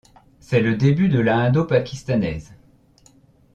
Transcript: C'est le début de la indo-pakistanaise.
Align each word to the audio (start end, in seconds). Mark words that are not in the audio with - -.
C'est 0.39 0.61
le 0.61 0.73
début 0.75 1.09
de 1.09 1.19
la 1.19 1.35
indo-pakistanaise. 1.37 2.55